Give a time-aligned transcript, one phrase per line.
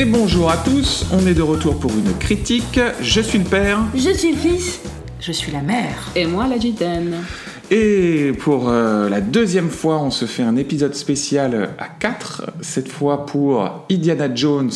[0.00, 2.78] Et bonjour à tous, on est de retour pour une critique.
[3.02, 3.80] Je suis le père.
[3.96, 4.78] Je suis le fils.
[5.18, 6.12] Je suis la mère.
[6.14, 7.24] Et moi, la gitane.
[7.72, 12.86] Et pour euh, la deuxième fois, on se fait un épisode spécial à 4, cette
[12.86, 14.70] fois pour Indiana Jones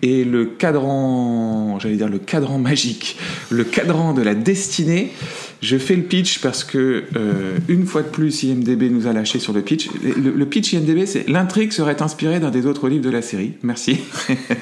[0.00, 3.18] et le cadran, j'allais dire le cadran magique,
[3.50, 5.12] le cadran de la destinée.
[5.62, 9.38] Je fais le pitch parce que euh, une fois de plus, IMDb nous a lâché
[9.38, 9.88] sur le pitch.
[10.02, 13.54] Le, pitch IMDb, c'est l'intrigue serait inspirée d'un des autres livres de la série.
[13.62, 14.00] Merci.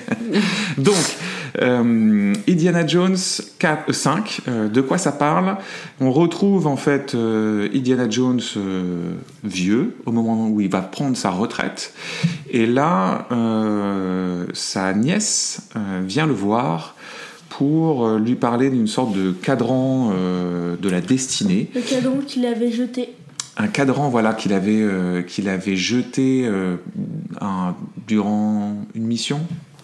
[0.79, 0.95] Donc,
[1.63, 3.17] euh, Indiana Jones
[3.59, 5.57] 4, 5, euh, de quoi ça parle?
[6.01, 9.13] On retrouve en fait euh, Indiana Jones euh,
[9.43, 11.95] vieux au moment où il va prendre sa retraite.
[12.51, 16.95] Et là, euh, sa nièce euh, vient le voir
[17.61, 21.69] pour euh, lui parler d'une sorte de cadran euh, de la destinée.
[21.75, 23.11] Le cadran qu'il avait jeté.
[23.59, 26.77] Un cadran voilà, qu'il avait, euh, qu'il avait jeté euh,
[27.39, 27.75] un-
[28.09, 29.41] durant une mission?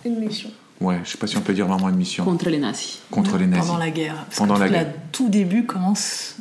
[0.06, 0.48] Une mission.
[0.80, 2.24] Ouais, je sais pas si on peut dire vraiment une mission.
[2.24, 3.00] Contre les nazis.
[3.10, 3.66] Contre les nazis.
[3.66, 4.14] Pendant la guerre.
[4.24, 4.94] Parce Pendant que la la guerre.
[5.12, 6.36] tout début commence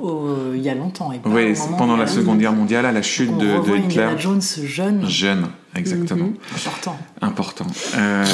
[0.00, 1.12] au- il y a longtemps.
[1.12, 3.84] Et Oui, pendant la Seconde Guerre mondiale, à la chute on de, de Hitler.
[3.84, 6.24] Indiana Jones jeune, Jeune, exactement.
[6.26, 6.34] Mhm.
[6.56, 6.96] important.
[7.22, 7.66] Important.
[7.96, 8.24] Euh,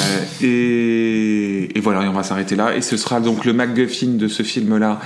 [0.41, 2.75] et, et voilà, et on va s'arrêter là.
[2.75, 4.99] Et ce sera donc le MacGuffin de ce film-là.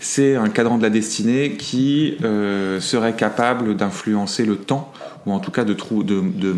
[0.00, 4.92] C'est un cadran de la destinée qui euh, serait capable d'influencer le temps,
[5.26, 6.54] ou en tout cas de, trou- de, de,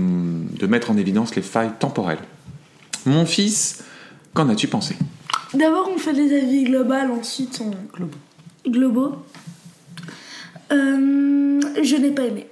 [0.59, 2.19] de mettre en évidence les failles temporelles.
[3.05, 3.85] Mon fils,
[4.35, 4.97] qu'en as-tu pensé?
[5.55, 7.71] D'abord, on fait des avis globaux, ensuite on.
[7.97, 8.17] Globaux.
[8.69, 9.15] Globaux.
[10.73, 12.47] Euh, je n'ai pas aimé.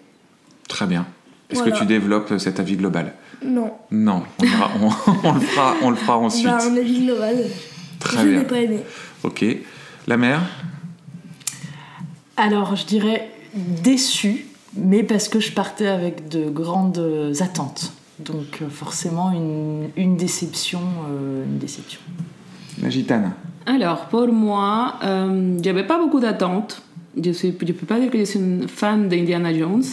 [0.69, 1.07] Très bien.
[1.51, 1.75] Est-ce Voilà.
[1.77, 3.73] que tu développes cet avis global Non.
[3.91, 6.47] Non, on, ira- on- on le fera, on le fera ensuite.
[6.47, 7.37] Bah, un avis global.
[8.01, 8.39] Très je bien.
[8.41, 8.81] n'ai pas aimé.
[9.23, 9.45] Ok.
[10.07, 10.41] La mère
[12.37, 14.47] Alors, je dirais déçu,
[14.77, 17.93] mais parce que je partais avec de grandes attentes.
[18.21, 20.81] Donc, euh, forcément, une, une déception.
[21.11, 22.01] euh, une déception.
[22.83, 23.33] La gitane
[23.67, 26.83] Alors, pour moi, euh, j'avais pas beaucoup d'attentes.
[27.17, 29.85] Je ne je peux pas dire que je suis une fan d'Indiana Jones.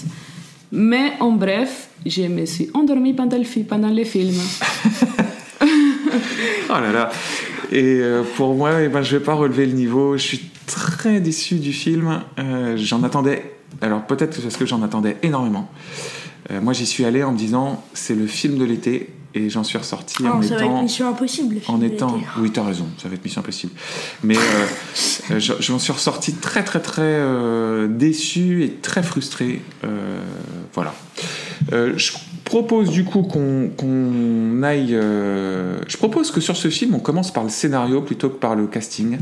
[0.71, 4.39] Mais en bref, je me suis endormie pendant le, pendant les films.
[6.73, 7.09] Oh là là.
[7.71, 10.15] Et euh, pour moi, eh ben, je vais pas relever le niveau.
[10.15, 12.21] Je suis très déçu du film.
[12.39, 13.55] Euh, j'en attendais.
[13.81, 15.69] Alors peut-être parce que j'en attendais énormément.
[16.49, 19.63] Euh, moi, j'y suis allé en me disant c'est le film de l'été et j'en
[19.63, 20.81] suis ressorti Ah, en ça va être étant.
[20.83, 21.57] Mission Impossible.
[21.67, 23.73] En étant, oui, t'as raison, ça va être Mission Impossible.
[24.23, 24.39] Mais euh,
[25.31, 29.61] euh, je, je m'en suis ressorti très, très, très euh, déçu et très frustré.
[29.83, 30.19] Euh,
[30.73, 30.93] voilà.
[31.71, 32.11] Je
[32.43, 34.89] propose du coup qu'on qu'on aille.
[34.91, 38.67] je propose que sur ce film, on commence par le scénario plutôt que par le
[38.67, 39.19] casting.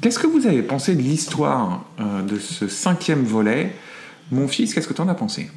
[0.00, 3.72] Qu'est-ce que vous avez pensé de l'histoire de ce cinquième volet?
[4.32, 5.50] Mon fils, qu'est-ce que tu en as pensé?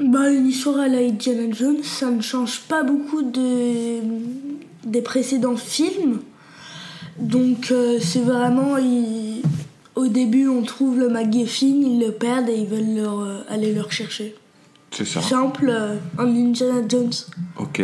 [0.00, 3.98] Bah, une histoire à la Indiana Jones, ça ne change pas beaucoup de...
[4.84, 6.20] des précédents films.
[7.18, 8.78] Donc, euh, c'est vraiment.
[8.78, 9.42] il-
[9.96, 13.74] Au début, on trouve le MacGuffin, ils le perdent et ils veulent leur, euh, aller
[13.74, 14.34] le rechercher.
[14.92, 15.20] C'est ça.
[15.20, 17.12] Simple, euh, un Indiana Jones.
[17.58, 17.82] Ok.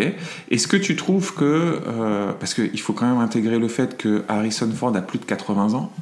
[0.50, 1.44] Est-ce que tu trouves que.
[1.86, 5.24] euh, parce qu'il faut quand même intégrer le fait que Harrison Ford a plus de
[5.26, 5.92] 80 ans.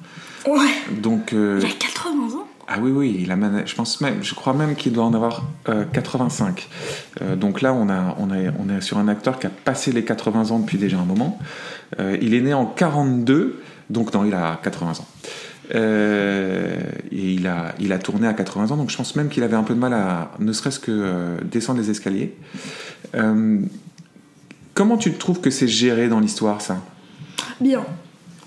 [0.47, 0.61] Ouais,
[1.03, 1.33] Donc.
[1.33, 2.34] euh, il a 80 ans.
[2.75, 5.45] Ah oui, oui, il a je pense même, je crois même qu'il doit en avoir
[5.69, 6.69] euh, 85.
[7.23, 9.93] Euh, donc là, on, a, on, a, on est sur un acteur qui a passé
[9.93, 11.39] les 80 ans depuis déjà un moment.
[12.01, 15.07] Euh, il est né en 42, donc non, il a 80 ans.
[15.75, 16.77] Euh,
[17.11, 19.57] et il a, il a tourné à 80 ans, donc je pense même qu'il avait
[19.57, 22.35] un peu de mal à, ne serait-ce que euh, descendre les escaliers.
[23.15, 23.61] Euh,
[24.75, 26.83] comment tu trouves que c'est géré dans l'histoire, ça?
[27.61, 27.85] Bien.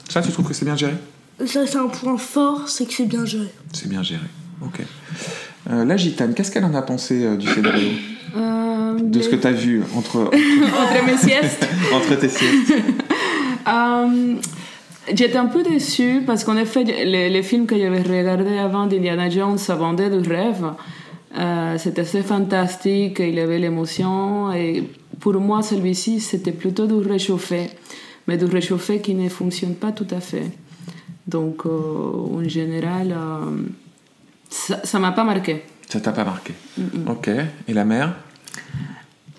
[0.09, 0.95] Ça, tu trouves que c'est bien géré?
[1.45, 3.47] Ça, c'est un point fort, c'est que c'est bien géré.
[3.73, 4.25] C'est bien géré.
[4.61, 4.79] Ok.
[5.69, 7.89] Euh, la gitane, qu'est-ce qu'elle en a pensé euh, du scénario
[8.35, 11.67] Euh, De ce que tu as vu entre, Entre mes siestes.
[11.93, 12.73] entre tes siestes
[15.13, 19.29] J'étais un peu déçue parce qu'en effet, les, les films que j'avais regardés avant d'Indiana
[19.29, 20.65] Jones, ça vendait du rêve.
[21.77, 24.51] C'était assez fantastique, il y avait l'émotion.
[24.51, 24.83] Et
[25.21, 27.69] pour moi, celui-ci, c'était plutôt du réchauffé.
[28.27, 30.43] Mais du réchauffé qui ne fonctionne pas tout à fait.
[31.27, 33.51] Donc, euh, en général, euh,
[34.49, 35.63] ça m'a pas marqué.
[35.89, 36.53] Ça t'a pas marqué
[37.07, 37.29] Ok.
[37.67, 38.15] Et la mère?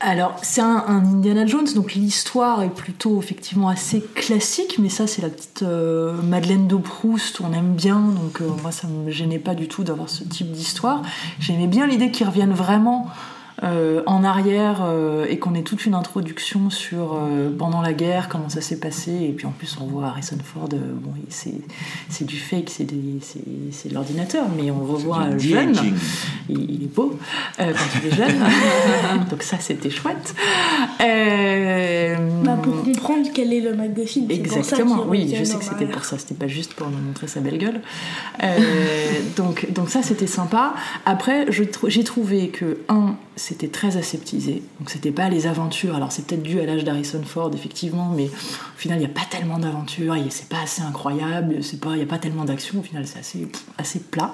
[0.01, 5.09] Alors, c'est un, un Indiana Jones, donc l'histoire est plutôt effectivement assez classique, mais ça,
[5.09, 9.11] c'est la petite euh, Madeleine de Proust, on aime bien, donc euh, moi, ça me
[9.11, 11.03] gênait pas du tout d'avoir ce type d'histoire.
[11.41, 13.09] J'aimais bien l'idée qu'ils reviennent vraiment
[13.65, 18.29] euh, en arrière euh, et qu'on ait toute une introduction sur euh, pendant la guerre,
[18.29, 19.11] comment ça s'est passé.
[19.13, 21.55] Et puis en plus, on voit Harrison Ford, euh, bon, c'est
[22.09, 23.41] c'est du fake, c'est des- c'est
[23.73, 25.75] c'est de l'ordinateur, mais on revoit jeune.
[26.49, 27.19] Il, il est beau
[27.61, 28.39] euh, quand il est jeune.
[29.31, 30.35] Donc ça, c'était chouette.
[31.01, 33.75] Euh, Bah, pour comprendre quel est le
[34.39, 35.91] c'est pour ça Exactement, oui, je sais que c'était arrière.
[35.91, 37.81] pour ça, c'était pas juste pour nous montrer sa belle gueule.
[38.43, 38.59] Euh,
[39.37, 40.75] donc, donc ça, c'était sympa.
[41.07, 45.95] Après, j'ai trouvé que, un, c'était très aseptisé, donc c'était pas les aventures.
[45.95, 49.15] Alors, c'est peut-être dû à l'âge d'Harrison Ford, effectivement, mais au final, il n'y a
[49.15, 53.07] pas tellement d'aventures, c'est pas assez incroyable, il n'y a pas tellement d'action, au final,
[53.07, 53.49] c'est assez,
[53.79, 54.33] assez plat.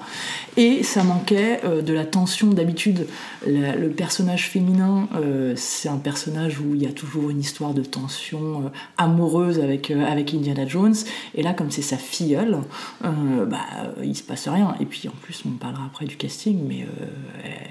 [0.57, 2.47] Et ça manquait euh, de la tension.
[2.47, 3.07] D'habitude,
[3.45, 7.83] le personnage féminin, euh, c'est un personnage où il y a toujours une histoire de
[7.83, 10.95] tension euh, amoureuse avec, avec Indiana Jones.
[11.33, 12.59] Et là, comme c'est sa filleule,
[13.01, 13.59] bah,
[14.03, 14.75] il se passe rien.
[14.79, 16.85] Et puis en plus, on parlera après du casting, mais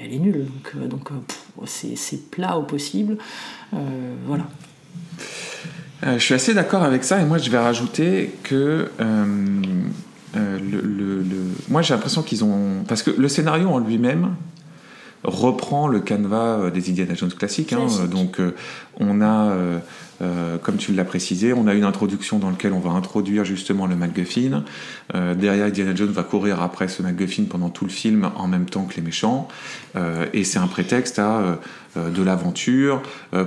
[0.02, 0.46] elle, est nulle.
[0.88, 1.08] Donc,
[1.66, 1.96] c'est,
[2.30, 3.16] plat au possible.
[3.74, 3.76] Euh,
[4.26, 4.44] voilà.
[6.04, 9.24] Euh, je suis assez d'accord avec ça et moi je vais rajouter que euh,
[10.34, 14.34] le, le- le- moi j'ai l'impression qu'ils ont parce que le scénario en lui-même
[15.24, 17.72] reprend le canevas euh, des Indiana Jones classiques.
[17.72, 17.86] hein.
[18.00, 18.54] Euh, donc euh,
[19.00, 19.52] on a,
[20.62, 23.96] comme tu l'as précisé, on a une introduction dans laquelle on va introduire justement le
[23.96, 24.62] MacGuffin.
[25.12, 28.84] Derrière, Indiana Jones va courir après ce MacGuffin pendant tout le film en même temps
[28.84, 29.48] que les méchants.
[30.32, 31.58] Et c'est un prétexte à
[31.96, 33.02] de l'aventure,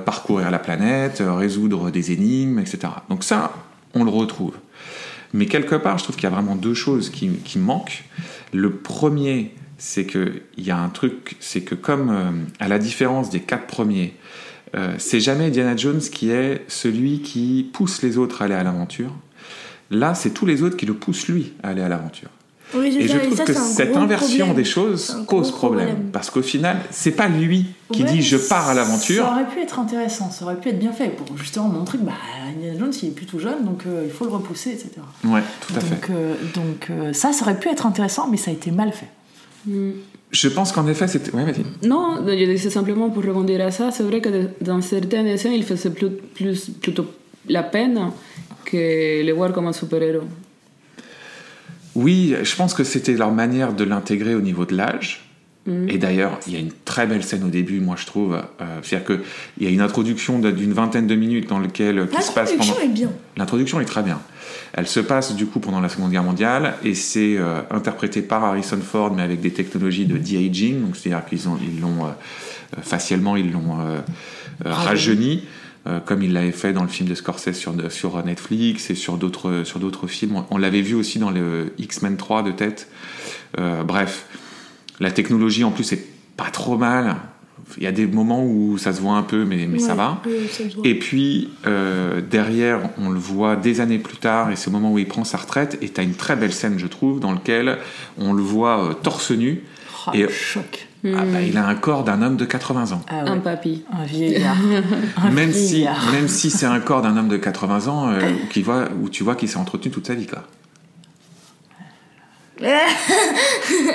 [0.06, 2.90] parcourir la planète, résoudre des énigmes, etc.
[3.10, 3.54] Donc ça,
[3.94, 4.54] on le retrouve.
[5.34, 8.04] Mais quelque part, je trouve qu'il y a vraiment deux choses qui, qui manquent.
[8.54, 13.30] Le premier, c'est qu'il y a un truc, c'est que comme euh, à la différence
[13.30, 14.16] des quatre premiers,
[14.76, 18.64] euh, c'est jamais Indiana Jones qui est celui qui pousse les autres à aller à
[18.64, 19.12] l'aventure.
[19.90, 22.30] Là, c'est tous les autres qui le poussent lui à aller à l'aventure.
[22.76, 24.56] Oui, c'est Et je trouve ça, que cette inversion problème.
[24.56, 25.88] des choses cause problème.
[25.88, 26.10] problème.
[26.12, 29.24] Parce qu'au final, c'est pas lui qui Ouais, dit je pars à l'aventure.
[29.24, 32.04] Ça aurait pu être intéressant, ça aurait pu être bien fait pour justement montrer que
[32.04, 32.12] bah,
[32.50, 34.90] Indiana Jones il est plutôt jeune, donc euh, il faut le repousser, etc.
[35.24, 35.96] Ouais, tout à fait.
[35.96, 38.92] Donc, euh, donc euh, ça, ça aurait pu être intéressant, mais ça a été mal
[38.92, 39.08] fait.
[40.32, 41.32] Je pense qu'en effet, c'était.
[41.32, 41.64] Ouais, vas-y.
[41.88, 45.54] Non, je disais simplement pour rebondir à ça, c'est vrai que de- dans certaines scènes,
[45.54, 47.06] il faisait plus, plus- plutôt
[47.48, 48.12] la peine
[48.66, 50.24] que le voir comme un super-héros.
[51.96, 55.24] Oui, je pense que c'était leur manière de l'intégrer au niveau de l'âge.
[55.66, 55.90] Mm.
[55.90, 58.36] Et d'ailleurs, il y a une très belle scène au début, moi je trouve.
[58.36, 59.06] Euh, C'est-à-dire
[59.58, 62.74] qu'il y a une introduction d'une vingtaine de minutes dans lequel qui se passe L'introduction
[62.76, 62.86] pendant.
[62.86, 63.12] est bien.
[63.38, 64.20] L'introduction est très bien.
[64.74, 68.44] Elle se passe du coup pendant la Seconde Guerre mondiale et c'est euh, interprété par
[68.44, 72.06] Harrison Ford mais avec des technologies de de-aging, donc c'est-à-dire qu'ils ont, ils l'ont
[72.76, 74.00] euh, facialement ils l'ont euh,
[74.66, 75.44] euh, rajeuni.
[76.06, 79.64] comme il l'avait fait dans le film de Scorsese sur, sur Netflix et sur d'autres
[79.64, 80.44] sur d'autres films.
[80.52, 82.90] On, l'avait vu aussi dans le X-Men 3 de tête.
[83.56, 84.26] Bref,
[85.00, 86.06] la technologie en plus est
[86.36, 87.16] pas trop mal.
[87.78, 90.22] Il y a des moments où ça se voit un peu, mais, mais ça va.
[90.26, 90.64] oui, ça.
[90.84, 94.92] Et puis, euh, derrière, on le voit des années plus tard, et c'est au moment
[94.92, 97.32] où il prend sa retraite, et tu as une très belle scène, je trouve, dans
[97.34, 97.78] laquelle
[98.18, 99.64] on le voit euh, torse nu.
[100.08, 100.88] Oh, Et- le choc.
[101.06, 103.02] Ah bah, il a un corps d'un homme de 80 ans.
[103.08, 103.30] Ah ouais.
[103.30, 103.84] Un papy.
[103.94, 104.58] Un vieillard.
[105.24, 108.48] Un Même si, même si c'est un corps d'un homme de 80 ans, euh, où,
[108.50, 110.26] qui voit, où tu vois qu'il s'est entretenu toute sa vie.
[110.26, 110.44] Quoi.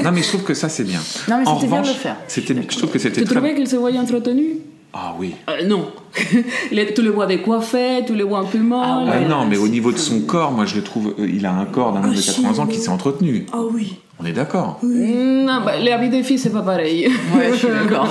[0.03, 1.01] Non, mais je trouve que ça, c'est bien.
[1.29, 2.17] Non, mais en c'était bien de revanche, le faire.
[2.29, 4.59] c'était- je trouve que c'était Tu très trouvais qu'il se voyait entretenu?
[4.95, 5.35] Ah oui.
[5.49, 5.91] Euh, Non.
[6.71, 8.81] Il est- tu le vois décoiffé, tu le vois un peu mal.
[8.85, 11.27] Ah Ah ouais, non, mais au niveau de son corps, moi je le trouve, euh,
[11.27, 13.47] il a un corps d'un homme Ah, de si, 80 ans qui s'est entretenu.
[13.53, 13.97] Ah oui.
[14.21, 14.79] On est d'accord.
[14.83, 17.09] Non, bah, les habits des filles, c'est pas pareil.
[17.35, 18.07] Ouais, je suis d'accord.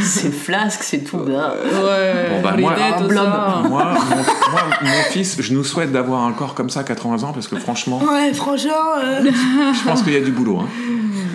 [0.00, 1.18] c'est flasque, c'est tout.
[1.18, 1.54] bas.
[1.64, 3.24] Ouais, Bon, bah, moi, un tout ça.
[3.24, 7.24] Moi, mon, moi, mon fils, je nous souhaite d'avoir un corps comme ça à 80
[7.24, 8.70] ans parce que franchement, Ouais, franchement,
[9.04, 10.60] euh, je pense qu'il y a du boulot.
[10.60, 10.68] hein.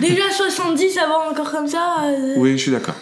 [0.00, 1.96] déjà 70, avoir encore comme ça.
[2.06, 2.94] euh, Oui, je suis d'accord.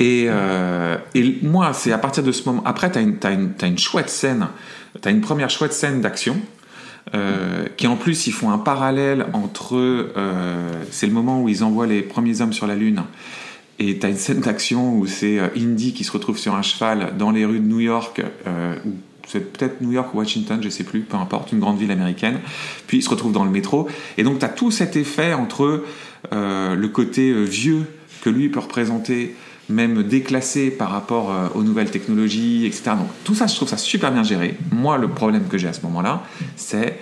[0.00, 2.62] Et, euh, et moi, c'est à partir de ce moment.
[2.64, 4.48] Après, tu as, une, t'as une chouette scène,
[5.00, 6.36] tu as une première chouette scène d'action.
[7.14, 11.64] euh, qui en plus ils font un parallèle entre euh, c'est le moment où ils
[11.64, 13.02] envoient les premiers hommes sur la lune
[13.78, 17.14] et tu as une scène d'action où c'est Indy qui se retrouve sur un cheval
[17.18, 18.22] dans les rues de New York
[18.84, 18.90] ou
[19.26, 22.40] c'est peut-être New York ou Washington, je sais plus, peu importe, une grande ville américaine.
[22.86, 23.88] Puis il se retrouve dans le métro.
[24.18, 25.84] Et donc tu as tout cet effet entre
[26.30, 27.86] le côté vieux
[28.22, 29.34] que lui peut représenter,
[29.70, 32.92] même déclassé par rapport euh, aux nouvelles technologies, etc.
[32.98, 34.56] Donc tout ça, je trouve ça super bien géré.
[34.70, 36.22] Moi, le problème que j'ai à ce moment-là,
[36.56, 36.98] c'est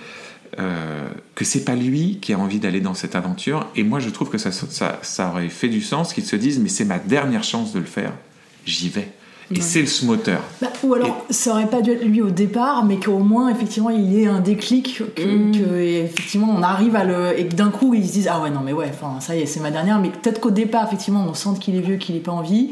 [0.57, 3.67] euh, que c'est pas lui qui a envie d'aller dans cette aventure.
[3.75, 6.85] Et moi, je trouve que ça, aurait fait du sens qu'il se dise, mais c'est
[6.85, 8.13] ma dernière chance de le faire.
[8.65, 9.11] J'y vais.
[9.51, 10.41] Et c'est le moteur.
[10.61, 13.89] Bah, ou alors, ça aurait pas dû être lui au départ, mais qu'au moins, effectivement,
[13.89, 15.51] il y ait un déclic, que, Mm.
[15.53, 17.39] que, effectivement, on arrive à le.
[17.39, 19.45] et que d'un coup, ils se disent Ah ouais, non, mais ouais, ça y est,
[19.47, 22.21] c'est ma dernière, mais peut-être qu'au départ, effectivement, on sent qu'il est vieux, qu'il n'est
[22.21, 22.71] pas envie,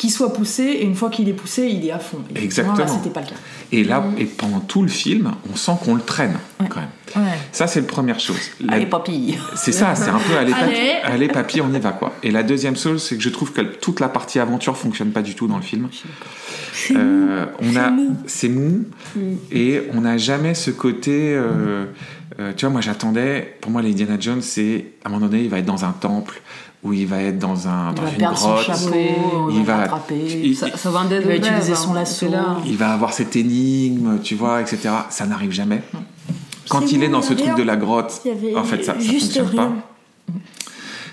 [0.00, 2.18] qu'il soit poussé, et une fois qu'il est poussé, il est à fond.
[2.34, 2.88] Et Exactement.
[2.88, 3.34] c'était pas le cas.
[3.70, 6.88] Et là, et pendant tout le film, on sent qu'on le traîne quand même.
[7.16, 7.38] Ouais.
[7.52, 8.38] Ça, c'est la première chose.
[8.60, 10.92] La- Allez, papy C'est ça, c'est un peu allez, papy, Allez.
[11.04, 12.14] allez papy, on y va quoi.
[12.22, 15.22] Et la deuxième chose, c'est que je trouve que toute la partie aventure fonctionne pas
[15.22, 15.88] du tout dans le film.
[16.72, 17.92] C'est Euh, on a,
[18.26, 18.84] c'est mou,
[19.52, 21.34] et on n'a jamais ce côté.
[21.34, 21.84] euh,
[22.38, 23.56] euh, tu vois, moi j'attendais.
[23.60, 25.92] Pour moi, les Indiana Jones, c'est à un moment donné, il va être dans un
[25.92, 26.40] temple
[26.82, 28.62] ou il va être dans un Il dans va une grotte.
[28.64, 32.26] chapeau, Il il va- il- Ça, ça vendait Il va utiliser hein, son lasso.
[32.66, 34.78] Il va avoir cette énigme, tu vois, etc.
[35.10, 35.82] Ça n'arrive jamais.
[36.68, 38.22] Quand C'est il est dans ce truc de la grotte,
[38.56, 39.72] en fait, ça, juste fonctionne rien.
[40.28, 40.34] pas.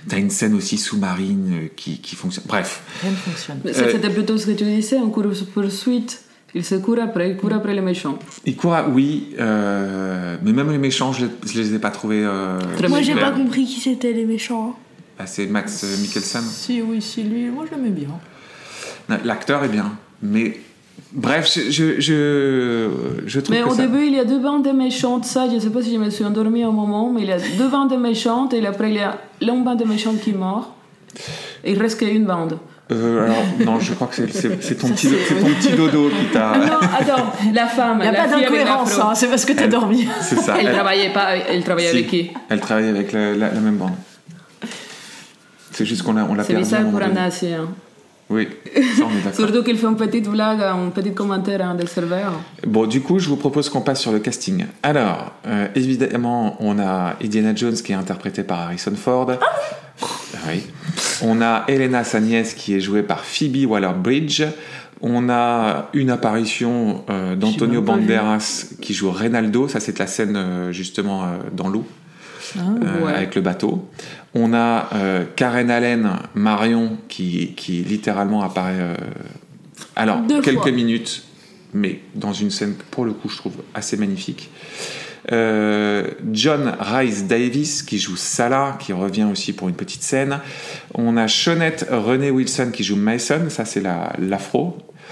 [0.09, 2.45] T'as une scène aussi sous-marine euh, qui, qui fonctionne.
[2.47, 3.59] Bref, Rien ne fonctionne.
[3.65, 6.21] Euh, c'était plutôt ce que tu disais, en course poursuite.
[6.55, 8.17] Il se court après, il court après les méchants.
[8.45, 8.87] il court à...
[8.87, 12.23] Oui, euh, mais même les méchants, je, les- je les ai pas trouvés...
[12.23, 12.57] euh,
[12.87, 14.69] Moi, j'ai pas compris qui c'était les méchants.
[14.69, 14.75] hein.
[15.19, 16.41] Ah, c'est Max euh, Mikkelsen.
[16.43, 18.09] Si, oui, si, lui, moi je l'aimais bien.
[19.23, 20.59] L'acteur est bien, mais...
[21.13, 22.89] Bref, je, je, je,
[23.25, 23.83] je trouve Mais que au ça...
[23.83, 26.09] début, il y a deux bandes de méchantes, ça, je sais pas si je me
[26.09, 28.95] suis endormie au moment, mais il y a deux bandes de méchantes, et après, il
[28.95, 30.69] y a l'une bande de méchantes qui meurt.
[31.63, 32.57] Et il reste qu'une bande.
[32.91, 34.25] Euh, alors, non, je crois que c'est-
[34.75, 36.51] ton, petit- c'est ton petit dodo qui t'a...
[36.53, 39.63] Ah non, attends, la femme, Il n'y a pas d'incohérence, hein, c'est parce que t'as
[39.65, 40.07] Elle- dormi.
[40.21, 40.55] C'est ça.
[40.59, 43.59] Elle elle- travaillait pas, elle travaillait Si, avec qui Elle travaille avec la, la- la
[43.59, 43.91] même bande.
[45.77, 47.15] C'est juste qu'on l'a, on l'a C'est bizarre pour un.
[47.15, 47.67] Hein.
[48.31, 49.33] Oui, ça on est d'accord.
[49.35, 52.33] Surtout qu'il fait une petite blague, un petit commentaire hein, des serveurs.
[52.65, 54.65] Bon, du coup, je vous propose qu'on passe sur le casting.
[54.81, 59.33] Alors, euh, évidemment, on a Indiana Jones qui est interprété par Harrison Ford.
[60.47, 60.63] oui.
[61.21, 64.45] On a Elena Sagnès qui est jouée par Phoebe Waller-Bridge.
[65.01, 67.83] On a une apparition euh, d'Antonio.
[67.83, 69.67] Banderas qui joue Reynaldo.
[69.67, 71.85] Ça, c'est la scène euh, justement dans l'eau.
[72.55, 73.13] ouais.
[73.13, 73.87] avec le bateau.
[74.39, 78.75] On a euh, Karen Allen, Marion, qui, qui littéralement apparaît.
[78.77, 78.93] euh,
[79.95, 80.71] alors, Deux quelques fois.
[80.71, 81.23] minutes,
[81.73, 84.51] mais dans une scène que, pour le coup, je trouve assez magnifique.
[85.31, 90.39] Euh, John Rice Davis qui joue Salah, qui revient aussi pour une petite scène.
[90.93, 94.13] On a Shawnette René Wilson qui joue Mason, ça c'est la-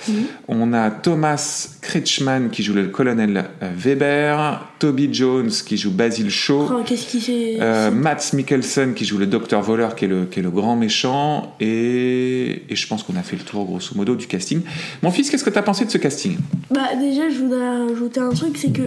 [0.07, 0.23] l'afro.
[0.47, 6.29] On a Thomas Kretschmann qui joue le colonel euh, Weber, Toby Jones qui joue Basil
[6.29, 10.39] Shaw, Oh, qui euh, Matt Mikkelsen qui joue le docteur voleur qui est le, qui
[10.39, 14.15] est le grand méchant et, et je pense qu'on a fait le tour grosso modo
[14.15, 14.61] du casting.
[15.01, 16.37] Mon fils, qu'est-ce que tu as pensé de ce casting?
[16.69, 18.83] Bah, déjà, je voudrais rajouter un truc c'est que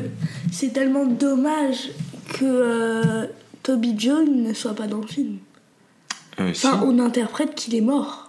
[0.52, 1.90] c'est tellement dommage
[2.34, 3.26] que euh,
[3.62, 5.38] Toby Jones ne soit pas dans le film.
[6.40, 6.66] Euh, si.
[6.66, 8.27] On interprète qu'il est mort.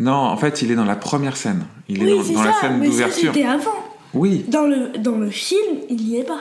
[0.00, 1.64] Non, en fait, il est dans la première scène.
[1.88, 3.32] Il est oui, dans, dans la scène d'ouverture.
[3.34, 3.70] c'était avant.
[4.14, 6.40] Oui, Dans le, dans le film, il n'y est pas.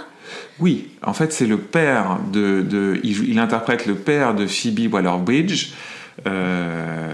[0.60, 0.90] oui.
[1.04, 2.62] En fait, c'est le père de.
[2.62, 5.72] de il, joue- il interprète le père de Phoebe Waller-Bridge.
[6.28, 7.14] euh,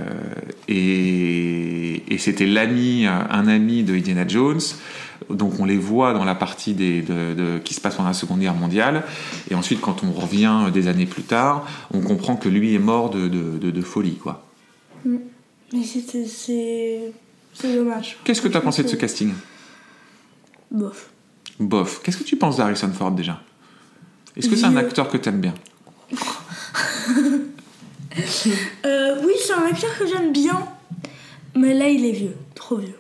[0.68, 4.60] et et c'était l'ami, euh, un ami de Indiana Jones.
[5.30, 8.14] Donc on les voit dans la partie des, de, de- qui se passe pendant la
[8.14, 9.04] Seconde Guerre mondiale.
[9.52, 13.10] Et ensuite, quand on revient des années plus tard, on comprend que lui est mort
[13.10, 14.16] de, de, de- de folie.
[14.22, 14.46] quoi.
[15.74, 17.12] Mais c'était- c'est.
[17.54, 18.18] C'est dommage.
[18.24, 19.34] Qu'est-ce que tu as pensé de ce casting?
[20.70, 21.10] Bof.
[21.60, 22.02] Bof.
[22.04, 23.42] Qu'est-ce que tu penses d'Harrison Ford déjà?
[24.36, 25.54] Est-ce que c'est un acteur que tu aimes bien?
[28.86, 30.68] Euh, oui, c'est un acteur que j'aime bien.
[31.56, 32.36] Mais là, il est vieux.
[32.56, 32.98] Trop vieux.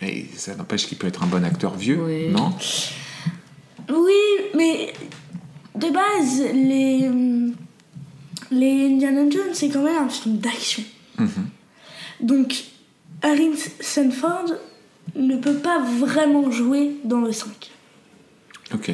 [0.00, 2.28] Et ça n'empêche qu'il peut être un bon acteur vieux, Oui.
[2.28, 2.52] non?
[3.88, 4.22] Oui,
[4.54, 4.92] mais
[5.74, 7.10] de base, les,
[8.52, 10.84] les Indiana Jones, c'est quand même un film d'action.
[11.18, 11.28] Mhm.
[12.20, 12.64] Donc,
[13.22, 14.46] Harrison Ford
[15.16, 17.70] ne peut pas vraiment jouer dans le 5.
[18.74, 18.92] Ok.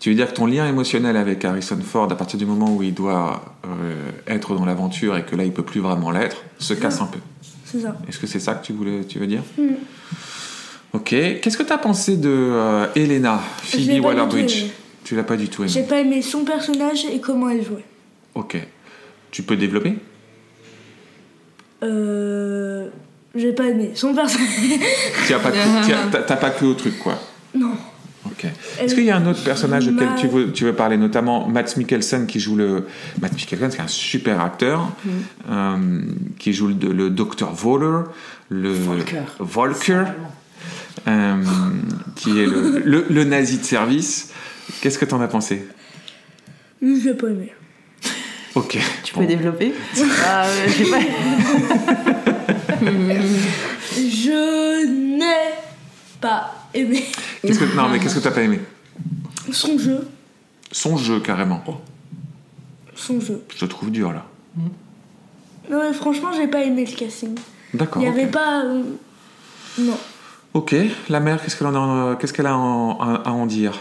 [0.00, 2.82] Tu veux dire que ton lien émotionnel avec Harrison Ford, à partir du moment où
[2.82, 6.74] il doit euh, être dans l'aventure et que là il peut plus vraiment l'être, se
[6.74, 7.20] casse un peu.
[7.64, 7.96] C'est ça.
[8.08, 9.42] Est-ce que c'est ça que tu voulais, tu veux dire?
[9.56, 9.74] Mm.
[10.94, 11.08] Ok.
[11.10, 14.64] Qu'est-ce que tu as pensé de euh, Elena, Phoebe Waller-Bridge?
[15.04, 15.72] Tu l'as pas du tout aimé.
[15.72, 17.84] J'ai pas aimé son personnage et comment elle jouait.
[18.34, 18.56] Ok.
[19.30, 19.94] Tu peux développer?
[21.82, 22.88] Euh.
[23.34, 24.48] J'ai pas aimé son personnage.
[25.26, 27.18] Tu as pas, cru- tu as- t'as- pas cru au truc, quoi.
[27.54, 27.72] non.
[28.24, 28.46] Ok.
[28.80, 31.76] Est-ce qu'il y a un autre personnage auquel tu veux, tu veux parler, notamment Matt
[31.76, 32.86] Mikkelsen qui joue le.
[33.20, 34.92] Matt Mikkelsen, c'est un super acteur,
[35.50, 35.76] euh,
[36.38, 38.04] qui joue le, le docteur Voller,
[38.48, 38.70] le.
[38.70, 39.22] Volker.
[39.40, 40.04] Volker,
[41.08, 41.34] euh,
[42.14, 44.32] qui est le, le, le nazi de service.
[44.82, 45.66] Qu'est-ce que t'en as pensé?
[46.80, 47.52] Lui, j'ai pas aimé.
[48.54, 48.78] Ok.
[49.02, 49.20] Tu Bon.
[49.20, 49.72] peux développer
[50.24, 50.98] Ah, euh, j'ai pas...
[53.94, 55.54] Je n'ai
[56.20, 57.04] pas aimé
[57.42, 58.60] Qu'est-ce que, non, mais qu'est-ce que t'as pas aimé?
[59.52, 60.08] Son jeu.
[60.70, 61.62] Son jeu, carrément.
[62.94, 63.44] Son jeu.
[63.54, 64.24] Je te trouve dur, là.
[65.70, 67.36] Non, mais franchement, j'ai pas aimé le casting.
[67.74, 68.02] D'accord.
[68.02, 68.64] Il y avait pas.
[68.64, 68.82] euh,
[69.78, 69.98] Non.
[70.54, 70.74] Ok,
[71.08, 73.72] la mère, qu'est-ce qu'elle en a, qu'est-ce qu'elle a en- à en dire?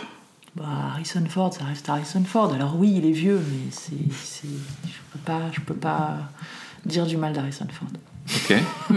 [0.55, 2.53] Bah, Harrison Ford, ça reste Harrison Ford.
[2.53, 3.93] Alors oui, il est vieux, mais c'est,
[4.23, 6.17] c'est, je peux pas, je peux pas
[6.85, 7.87] dire du mal d'Harrison Ford.
[8.35, 8.55] Ok.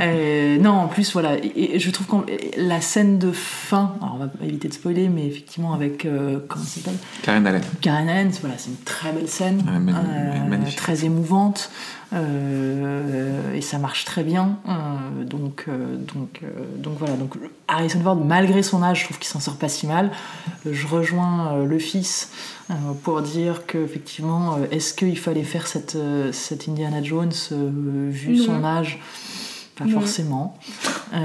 [0.00, 4.14] Euh, non, en plus, voilà, et, et je trouve que la scène de fin, alors
[4.14, 6.98] on va éviter de spoiler, mais effectivement avec, euh, comment ça s'appelle?
[7.22, 7.62] Karen Allen.
[7.80, 11.70] Karen Allen, voilà, c'est une très belle scène, Ouais, euh, très émouvante,
[12.12, 14.58] euh, et ça marche très bien.
[14.68, 16.40] euh, donc, euh, donc,
[16.78, 17.14] donc voilà.
[17.16, 17.34] Donc
[17.68, 20.10] Harrison Ford, malgré son âge, je trouve qu'il s'en sort pas si mal.
[20.70, 22.32] Je rejoins le fils
[23.02, 25.96] pour dire que effectivement, euh, est-ce qu'il fallait faire cette,
[26.32, 27.32] cette Indiana Jones
[28.10, 28.44] vu Non.
[28.44, 28.98] son âge?
[29.76, 30.00] Pas Non.
[30.00, 30.58] forcément.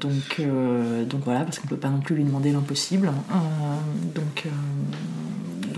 [0.00, 3.12] Donc, donc voilà, parce qu'on peut pas non plus lui demander l'impossible.
[4.14, 4.44] Donc,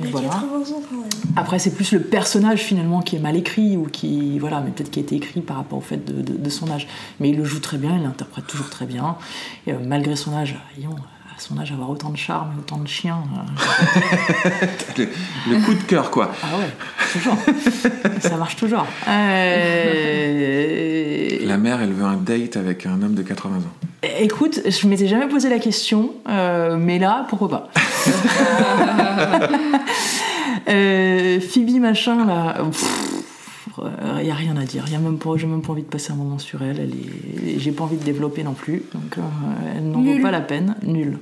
[0.03, 0.29] donc Il a voilà.
[0.29, 1.09] 80 ans quand même.
[1.37, 4.91] Après, c'est plus le personnage finalement qui est mal écrit ou qui, voilà, mais peut-être
[4.91, 6.87] qui a été écrit par rapport au fait de, de- de son âge.
[7.21, 9.17] Mais il le joue très bien, il l'interprète toujours très bien.
[9.67, 10.57] Et euh, malgré son âge,
[11.43, 13.23] son âge, avoir autant de charme et autant de chiens.
[13.37, 13.41] euh,
[14.99, 15.09] Le,
[15.51, 16.31] le coup de cœur, quoi.
[16.43, 16.71] ah ouais,
[17.13, 17.37] toujours.
[18.21, 18.87] Ça marche toujours.
[19.09, 20.29] Euh,
[21.47, 23.61] La mère, elle veut un date avec un homme de 80 ans.
[24.19, 27.69] Écoute, je m'étais jamais posé la question, euh, mais là, pourquoi pas
[30.69, 32.57] euh, Phoebe machin là,
[34.21, 34.85] il y a rien à dire.
[34.91, 36.79] Y a même pas, j'ai même pas envie de passer un moment sur elle.
[36.81, 39.23] Elle est, j'ai pas envie de développer non plus, donc euh,
[39.77, 40.77] elle n'en vaut pas la peine.
[40.83, 41.19] Nul.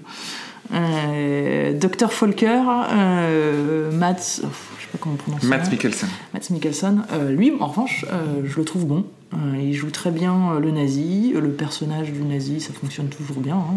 [0.72, 4.46] Euh, Dr Folker, euh, Mats, oh,
[4.78, 5.70] je sais pas comment on prononce.
[5.70, 6.08] Mikkelsen.
[6.32, 9.04] Matt Mikkelsen, euh, lui, en revanche, euh, je le trouve bon.
[9.34, 13.40] Euh, il joue très bien euh, le nazi, le personnage du nazi, ça fonctionne toujours
[13.40, 13.56] bien.
[13.56, 13.74] hein.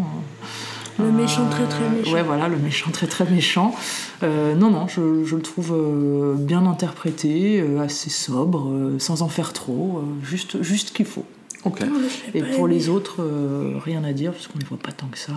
[0.98, 2.12] Le méchant très très méchant.
[2.12, 3.74] Ouais, voilà, le méchant très très méchant.
[4.22, 9.22] Euh, non, non, je, je le trouve euh, bien interprété, euh, assez sobre, euh, sans
[9.22, 11.24] en faire trop, euh, juste, juste ce qu'il faut.
[11.64, 11.80] Ok.
[11.80, 12.74] Non, mais je l'ai Et pour aimé.
[12.76, 15.32] les autres, euh, rien à dire, puisqu'on les voit pas tant que ça.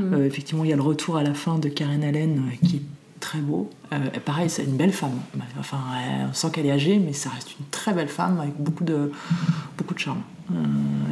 [0.00, 2.76] Euh, effectivement, il y a le retour à la fin de Karen Allen, euh, qui
[2.76, 2.82] est
[3.20, 3.68] très beau.
[3.92, 5.18] Euh, pareil, c'est une belle femme.
[5.58, 8.54] Enfin, elle- on sent qu'elle est âgée, mais ça reste une très belle femme, avec
[8.58, 9.12] beaucoup de,
[9.76, 10.22] beaucoup de charme.
[10.52, 10.54] Euh,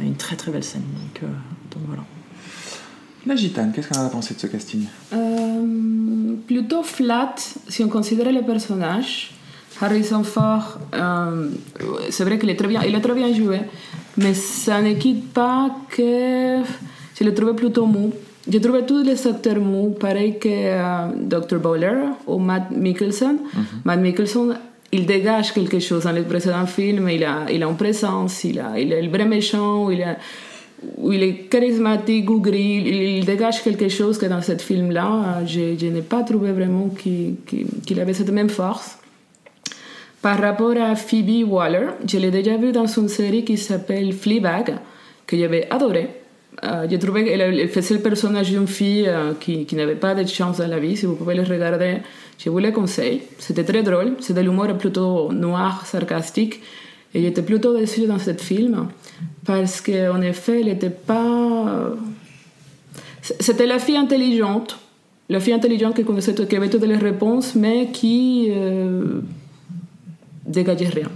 [0.03, 0.81] une très très belle scène.
[0.83, 1.27] Donc, euh,
[1.71, 2.03] donc voilà.
[3.25, 7.35] La gitane, qu'est-ce en a pensé de ce casting Euh, plutôt flat
[7.67, 9.31] si on considère les personnages.
[9.79, 11.49] Harrison Ford, euh,
[12.09, 13.61] c'est vrai qu'il est très bien, il a très bien joué,
[14.17, 16.57] mais ça ne quitte pas que
[17.15, 18.11] je l'ai trouvé plutôt mou.
[18.47, 21.57] J'ai trouvé tous les acteurs mous, pareil que euh, Dr.
[21.59, 23.37] Bowler ou Matt Mikkelsen.
[23.85, 24.55] Matt Mikkelsen,
[24.91, 28.59] il dégage quelque chose dans les précédents films, il a, il a une présence, il,
[28.59, 30.17] a, il est le vrai méchant, il a,
[30.97, 35.09] où il est charismatique ou gris, il, dégage quelque chose que dans ce film-là,
[35.41, 38.97] euh, je, je n'ai pas trouvé vraiment qu'il avait cette même force.
[40.21, 44.75] Par rapport à Phoebe Waller, je l'ai déjà vu dans une série qui s'appelle Fleabag,
[45.25, 46.09] que j'avais adoré.
[46.63, 50.13] Euh, j'ai trouvé qu'elle elle faisait le personnage d'une fille euh, qui, qui n'avait pas
[50.13, 50.95] de chance dans la vie.
[50.95, 51.97] Si vous pouvez le regarder,
[52.37, 53.21] je vous le conseille.
[53.39, 54.15] C'était très drôle.
[54.19, 56.59] C'est de l'humour plutôt noir, sarcastique.
[57.13, 58.87] Et j'étais plutôt déçue dans ce film
[59.45, 61.93] parce qu'en effet, elle n'était pas.
[63.21, 64.79] C'était la fille intelligente,
[65.29, 69.21] la fille intelligente qui, connaissait, qui avait toutes les réponses, mais qui euh,
[70.45, 71.09] dégageait rien.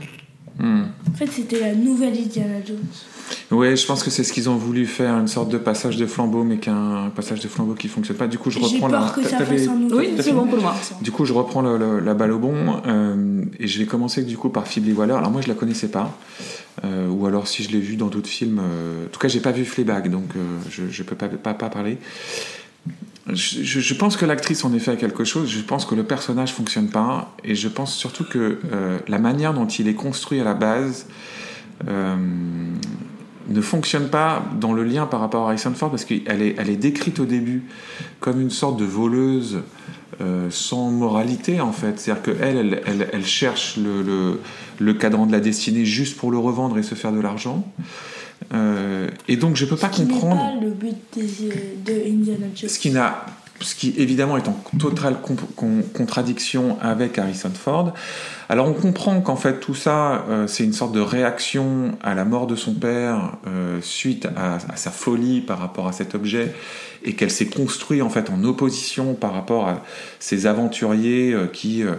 [0.59, 2.77] En fait, c'était la nouvelle Indiana Jones.
[3.51, 6.05] Ouais, je pense que c'est ce qu'ils ont voulu faire, une sorte de passage de
[6.05, 8.27] flambeau, mais qu'un passage de flambeau qui fonctionne pas.
[8.27, 9.09] Du coup, je reprends peur la.
[9.09, 9.97] que ça t'avais- fasse un nouveau.
[9.99, 10.75] Oui, c'est bon pour moi.
[11.01, 12.55] Du coup, je reprends le- le- la balle au bon
[12.87, 15.13] euh, et je vais commencer du coup par Phoebe Waller.
[15.13, 16.17] Alors moi, je la connaissais pas,
[16.83, 18.59] euh, ou alors si je l'ai vue dans d'autres films.
[18.61, 20.39] euh, en tout cas, j'ai pas vu Fleabag, donc euh,
[20.69, 21.97] je, je peux pas, pas, pas parler.
[23.33, 25.49] Je, je- pense que l'actrice en effet a quelque chose.
[25.49, 29.53] Je pense que le personnage fonctionne pas, et je pense surtout que euh, la manière
[29.53, 31.07] dont il est construit à la base.
[31.87, 32.15] euh,
[33.47, 36.67] ne fonctionne pas dans le lien par rapport à Harrison Ford parce qu'elle est, elle
[36.69, 37.61] est décrite au début
[38.19, 39.59] comme une sorte de voleuse
[40.19, 41.99] euh, sans moralité en fait.
[41.99, 44.39] C'est-à-dire qu'elle, elle, elle, elle cherche le, le,
[44.79, 47.71] le cadran de la destinée juste pour le revendre et se faire de l'argent.
[48.53, 52.69] Euh, et donc je peux pas Ce comprendre pas le but des- de Indiana Jones.
[52.69, 53.25] ce qui n'a
[53.61, 57.93] ce qui évidemment est en totale con- con- contradiction avec Harrison Ford.
[58.49, 62.25] Alors on comprend qu'en fait tout ça euh, c'est une sorte de réaction à la
[62.25, 66.53] mort de son père euh, suite à, à sa folie par rapport à cet objet
[67.05, 69.81] et qu'elle s'est construite en fait en opposition par rapport à
[70.19, 71.93] ces aventuriers euh, qui euh,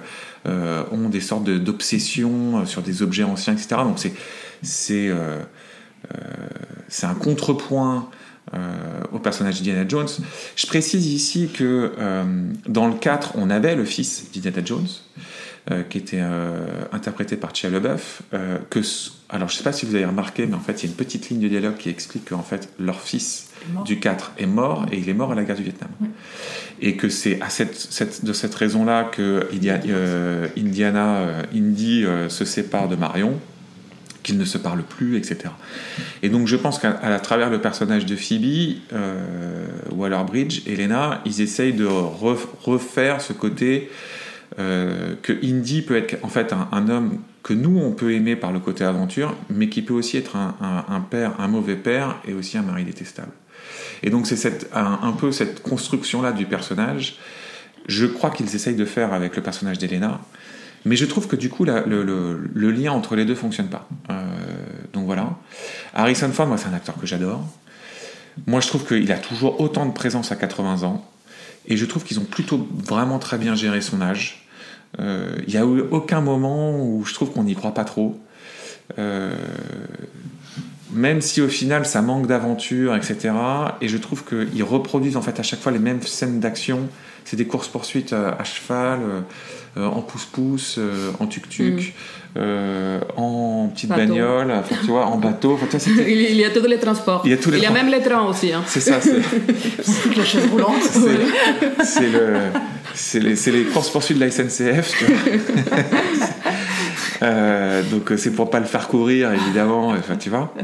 [0.47, 3.69] euh, ont des sortes d'obsessions euh, sur des objets anciens etc.
[3.83, 4.13] Donc c'est
[4.63, 5.43] c'est euh, euh,
[6.89, 8.09] c'est un contrepoint
[8.55, 8.77] euh,
[9.11, 10.07] au personnage d'Indiana Jones.
[10.55, 12.25] Je précise ici que euh,
[12.69, 14.87] dans le 4, on avait le fils d'Indiana Jones,
[15.73, 16.23] euh, qui était
[16.93, 18.23] interprété par Chia LeBeouf.
[18.71, 18.81] que,
[19.31, 20.91] alors, je ne sais pas si vous avez remarqué, mais en fait, il y a
[20.91, 23.49] une petite ligne de dialogue qui explique qu'en fait, leur fils
[23.85, 25.91] du 4 est mort et il est mort à la guerre du Vietnam.
[26.81, 29.49] Et que c'est à cette, de cette raison-là que
[30.57, 33.41] Indiana, Indy se sépare de Marion
[34.27, 35.51] qu'ils ne se parlent plus, etc.
[36.25, 41.73] Et donc je pense qu'à travers le personnage de Phoebe, euh, Waller-Bridge, Elena, ils essayent
[41.73, 43.89] de refaire ce côté
[44.59, 48.51] euh, que Indy peut être en fait un, homme que nous on peut aimer par
[48.51, 52.59] le côté aventure, mais qui peut aussi être un, père, un mauvais père et aussi
[52.59, 53.33] un mari détestable.
[54.03, 57.19] Et donc c'est un, un, peu cette construction-là du personnage.
[57.87, 60.21] Je crois qu'ils essayent de faire avec le personnage d'Elena.
[60.87, 63.89] Mais je trouve que du coup, le, lien entre les deux fonctionne pas.
[64.09, 64.25] Euh,
[64.93, 65.31] donc voilà.
[65.93, 67.45] Harrison Ford, moi, c'est un acteur que j'adore.
[68.47, 71.05] Moi, je trouve qu'il a toujours autant de présence à 80 ans.
[71.67, 74.47] Et je trouve qu'ils ont plutôt vraiment très bien géré son âge.
[75.01, 78.21] Euh, il n'y a eu aucun moment où je trouve qu'on n'y croit pas trop.
[78.97, 79.35] Euh,
[80.93, 83.35] même si au final ça manque d'aventure, etc.
[83.81, 86.89] Et je trouve qu'ils reproduisent en fait à chaque fois les mêmes scènes d'action.
[87.27, 89.01] C'est des courses-poursuites à cheval,
[89.79, 92.39] euh, en pouce-pouce, euh, en tuk-tuk, mm.
[92.39, 95.59] euh, en petite bagnole, enfin, tu vois, en bateau.
[96.09, 97.21] il y a tous les transports.
[97.27, 98.55] Il y a, tous les il y a même les trains aussi.
[98.55, 98.65] Hein.
[98.67, 99.03] C'est ça.
[99.03, 99.21] C'est
[100.03, 100.83] toute la chaise roulante.
[101.85, 102.39] C'est le,
[102.95, 104.97] c'est les, les courses-poursuites de la SNCF.
[104.99, 105.19] Tu vois.
[107.91, 110.55] donc c'est pour pas le faire courir évidemment, enfin tu vois.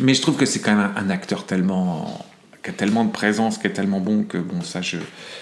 [0.00, 2.26] Mais je trouve que c'est quand même un acteur tellement
[2.70, 4.98] qui a tellement de présence, qui est tellement bon que bon, ça, je,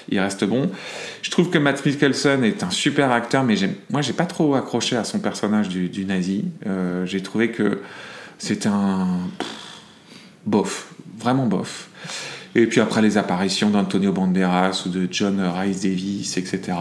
[0.09, 0.71] il reste bon.
[1.23, 3.55] Je trouve que Matt Mikkelsen est un super acteur, mais
[3.91, 6.47] moi, j'ai pas trop accroché à son personnage du, du nazi.
[6.67, 7.83] Euh, j'ai trouvé que
[8.39, 9.19] c'était un
[10.47, 11.89] bof, vraiment bof.
[12.55, 16.73] Et puis après les apparitions d'Antonio Banderas ou de John Rice Davis, etc.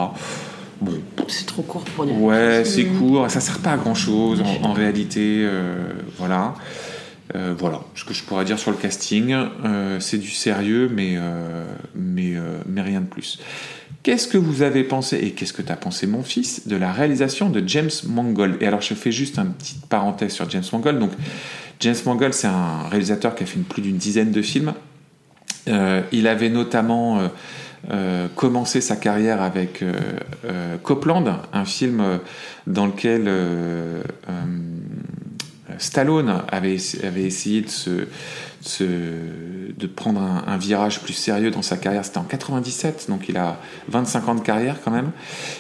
[0.80, 0.94] Bon.
[1.28, 2.22] C'est trop court pour dire.
[2.22, 5.44] Ouais, c'est court, ça sert pas à grand chose en, réalité.
[5.46, 6.54] Euh, voilà.
[7.36, 9.34] Euh, voilà ce que je pourrais dire sur le casting.
[9.34, 12.36] Euh, c'est du sérieux, mais, euh, mais,
[12.68, 13.40] mais rien de plus.
[14.04, 16.94] Qu'est-ce que vous avez pensé, et qu'est-ce que tu as pensé, mon fils, de la
[16.94, 18.62] réalisation de James Mangold?
[18.62, 21.00] Et alors, je fais juste une petite parenthèse sur James Mangold.
[21.00, 21.12] Donc,
[21.82, 24.74] James Mangold, c'est un réalisateur qui a fait plus d'une dizaine de films.
[25.68, 27.30] il avait notamment
[28.36, 29.84] commencé sa carrière avec
[30.84, 32.20] Copland, un film
[32.66, 33.30] dans lequel
[35.80, 37.62] Stallone avait, essayé
[38.80, 42.06] de, prendre un, virage plus sérieux dans sa carrière.
[42.06, 45.12] C'était en 97, donc il a 25 ans de carrière quand même.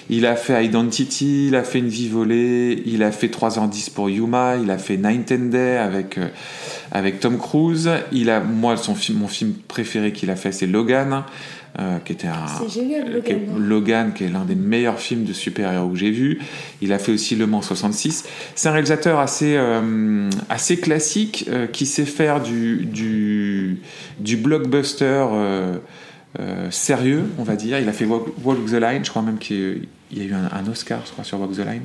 [0.10, 4.10] Il a fait Identity, il a fait Une vie volée, il a fait 3h10 pour
[4.10, 6.30] Yuma, il a fait and Day avec, euh,
[6.92, 7.90] avec Tom Cruise.
[8.12, 11.24] Il a, moi, son mon film préféré qu'il a fait, c'est Logan.
[11.80, 16.10] Euh, qui était un Logan, qui est, l'un des meilleurs films de super-héros que j'ai
[16.10, 16.40] vu.
[16.82, 18.26] Il a fait aussi Le Mans 66.
[18.56, 23.78] C'est un réalisateur assez, euh, assez classique euh, qui sait faire du, du,
[24.20, 25.28] du blockbuster
[26.72, 27.80] sérieux, on va dire.
[27.80, 31.02] Il a fait Walk, the Line, je crois même qu'il y a eu un, Oscar,
[31.06, 31.84] je crois, sur Walk the Line.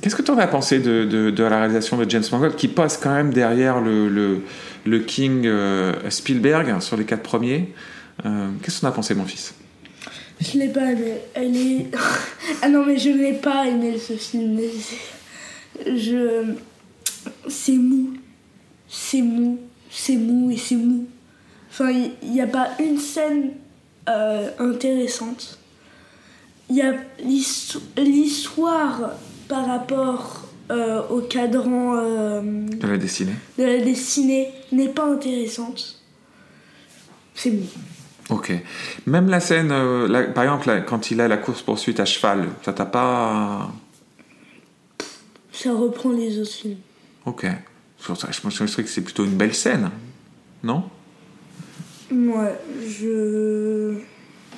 [0.00, 2.68] Qu'est-ce que tu en as pensé de, de, de, la réalisation de James Mangold qui
[2.68, 4.42] passe quand même derrière le, le
[4.86, 7.72] le King euh, Spielberg sur les quatre premiers.
[8.24, 9.54] Euh, qu'est-ce qu'on a pensé, mon fils?
[10.40, 11.14] Je l'ai pas aimé.
[11.34, 11.86] Elle est.
[12.62, 14.60] ah non, mais je n'ai pas aimé ce film.
[15.84, 16.54] Je.
[17.48, 18.14] C'est mou.
[18.88, 19.58] C'est mou.
[19.90, 21.06] C'est mou et c'est mou.
[21.70, 21.90] Enfin,
[22.22, 23.50] il n'y a pas une scène
[24.08, 25.58] euh, intéressante.
[26.68, 26.94] Il y a
[27.96, 29.12] l'histoire
[29.48, 36.00] par rapport euh, au cadran euh, de la dessinée de la dessinée n'est pas intéressante.
[37.34, 37.66] C'est bon.
[38.30, 38.52] Ok.
[39.06, 42.72] Même la scène, euh, par exemple, quand il a la course poursuite à cheval, ça
[42.72, 43.70] t'a pas.
[45.52, 46.78] Ça reprend les autres films.
[47.24, 47.46] Ok.
[48.00, 49.90] Je pense que c'est plutôt une belle scène,
[50.62, 50.84] non?
[52.10, 53.94] Ouais, je.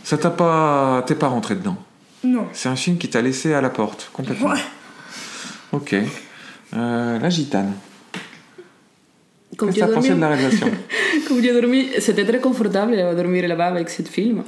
[0.04, 1.04] Ça t'a pas.
[1.06, 1.76] T'es pas rentré dedans?
[2.24, 2.46] Non.
[2.52, 4.50] C'est un film qui t'a laissé à la porte, complètement.
[4.50, 4.60] Ouais.
[5.72, 5.94] Ok.
[6.74, 7.72] Euh, la gitane.
[9.58, 10.68] Qu'est-ce que pensé de la réalisation
[11.26, 14.44] Comme j'ai dormi, c'était très confortable de dormir là-bas avec ce film.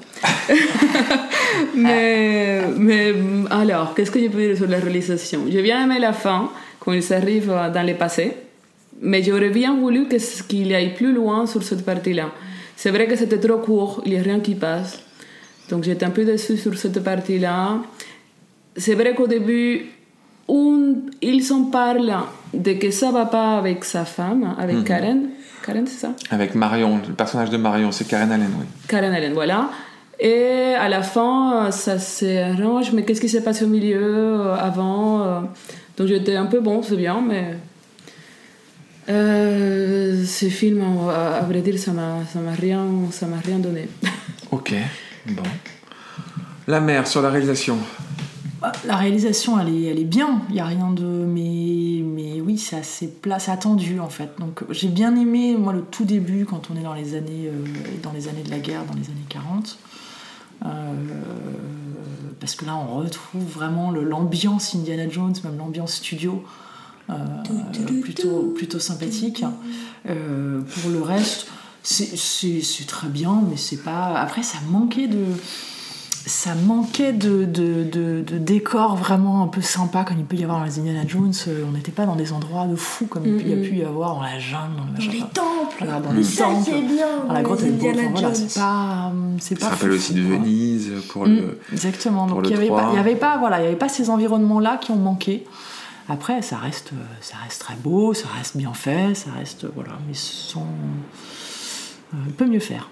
[1.75, 3.15] mais, mais
[3.51, 6.93] alors, qu'est-ce que je peux dire sur la réalisation J'ai bien aimé la fin, quand
[6.93, 8.37] il s'arrive dans le passé,
[9.01, 10.07] mais j'aurais bien voulu
[10.49, 12.31] qu'il aille plus loin sur cette partie-là.
[12.77, 15.01] C'est vrai que c'était trop court, il n'y a rien qui passe.
[15.71, 17.83] Donc j'étais un peu déçue sur cette partie-là.
[18.77, 19.87] C'est vrai qu'au début,
[20.49, 22.15] un- ils en parlent
[22.55, 24.85] de que ça va pas avec sa femme, avec Mhm.
[24.85, 25.29] Karen.
[25.65, 26.13] Karen, c'est ça?
[26.31, 28.65] Avec Marion, le personnage de Marion, c'est Karen Allen, oui.
[28.89, 29.71] Karen Allen, voilà.
[30.19, 35.23] Et à la fin, ça s'arrange, mais qu'est-ce qui s'est passé au milieu, euh, avant
[35.23, 35.41] euh,
[35.97, 37.57] Donc j'étais un peu bon, c'est bien, mais.
[39.09, 42.19] Euh, ce film, à, vrai dire, ça m'a
[42.59, 43.89] rien, ça m'a rien donné.
[44.53, 44.75] Ok,
[45.27, 45.43] bon.
[46.67, 47.79] La mère sur la réalisation.
[48.61, 50.43] Bah, La réalisation, elle est, bien.
[50.51, 54.31] Il y a rien de, mais, mais oui, c'est assez plat, c'est attendu en fait.
[54.39, 57.65] Donc j'ai bien aimé moi le tout début quand on est dans les années, euh,
[58.03, 59.79] dans les années de la guerre, dans les années 40.
[60.67, 60.69] Euh,
[62.39, 66.45] parce que là, on retrouve vraiment l'ambiance Indiana Jones, même l'ambiance studio,
[67.09, 67.15] euh,
[68.03, 69.45] plutôt, plutôt sympathique.
[70.05, 71.49] Pour le reste,
[71.83, 74.19] c'est très bien, mais c'est pas.
[74.19, 75.25] Après, ça manquait de.
[76.27, 80.45] Ça manquait de, de, de, de décors vraiment un peu sympas comme il peut y
[80.45, 81.33] avoir dans les Indiana Jones.
[81.49, 83.83] Euh, On n'était pas dans des endroits de fous comme il, y a pu y
[83.83, 85.77] avoir dans la jungle, dans le Dans les temples.
[85.79, 86.63] Voilà, dans les Ça, temples.
[86.67, 87.07] c'est bien.
[87.27, 87.63] Dans la grotte.
[87.63, 88.47] Indiana Enfin, voilà, Jones.
[88.49, 90.21] c'est pas, c'est Ça pas rappelle fou, aussi de.
[90.23, 91.61] Venise pour Mm, le.
[91.73, 92.27] Exactement.
[92.27, 92.91] pour Donc il n'y avait, pas- 3.
[92.93, 95.47] il y avait pas, voilà, il y avait pas ces environnements-là qui ont manqué.
[96.09, 96.91] Après, ça reste,
[97.23, 100.67] ça reste très beau, ça reste bien fait, ça reste voilà, mais sans,
[102.15, 102.89] euh, on peut mieux faire.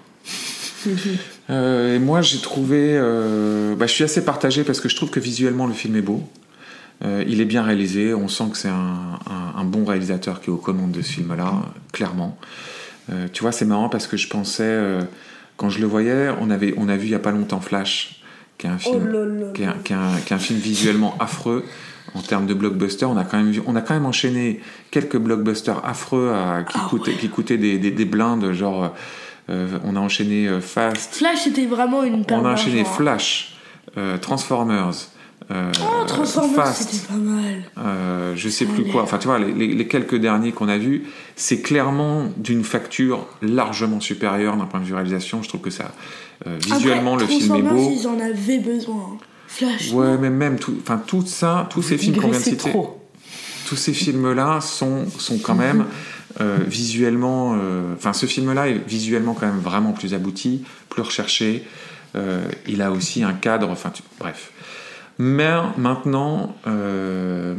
[1.49, 2.77] Euh, et moi, j'ai trouvé.
[2.97, 6.01] euh, bah, je suis assez partagé parce que je trouve que visuellement, le film est
[6.01, 6.23] beau.
[7.03, 8.13] Euh, il est bien réalisé.
[8.13, 11.11] On sent que c'est un, un- un bon réalisateur qui est aux commandes de ce
[11.13, 11.53] film-là,
[11.91, 12.37] clairement.
[13.33, 14.79] Tu vois, c'est marrant parce que je pensais.
[15.57, 18.21] quand je le voyais, on, avait, on a vu il y a pas longtemps Flash,
[18.59, 19.03] qui est un Oh film
[19.53, 21.65] qui est, un, qui est un- qui est un film visuellement affreux
[22.13, 23.05] en termes de blockbuster.
[23.05, 24.59] On a quand même, on a quand même enchaîné
[24.91, 28.93] quelques blockbusters affreux à- qui, Ah coûtaient, qui coûtaient des, des, des blindes, genre
[29.83, 32.91] on a enchaîné euh, Fast, Flash c'était vraiment une on a enchaîné d'argent.
[32.97, 33.55] Flash,
[33.97, 34.91] euh, Transformers.
[35.51, 37.63] euh, Oh, Transformers c'était pas mal.
[37.79, 39.03] euh, je sais plus quoi.
[39.03, 41.03] Enfin, tu vois, les, les- les quelques derniers qu'on a vus,
[41.35, 45.41] c'est clairement d'une facture largement supérieure d'un point de vue réalisation.
[45.41, 45.91] Je trouve que ça,
[46.47, 47.91] euh, visuellement, Après, le film est Transformers, beau.
[47.99, 49.17] ils en avaient besoin.
[49.47, 49.91] Flash.
[49.93, 53.01] Ouais, mais même tout, enfin tout ça, tous ces films qu'on vient de citer, trop.
[53.67, 55.83] tous ces films-là sont, sont quand même euh,
[56.39, 61.63] visuellement, euh, enfin ce film-là est visuellement quand même vraiment plus abouti, plus recherché.
[62.15, 64.51] Euh, il a aussi un cadre, enfin bref.
[65.17, 67.53] Mais maintenant, euh,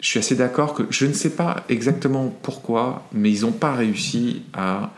[0.00, 3.72] je suis assez d'accord que je ne sais pas exactement pourquoi, mais ils n'ont pas
[3.72, 4.90] réussi à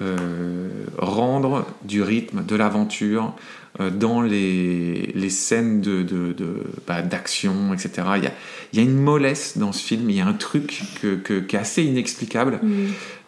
[0.00, 7.00] euh, rendre du rythme, de l'aventure euh, dans les, les scènes de, de, de- bah,
[7.00, 7.90] d'action, etc.
[8.18, 8.32] Il y, a,
[8.72, 11.40] il y a une mollesse dans ce film, il y a un truc que, que-
[11.40, 12.60] qui est assez inexplicable,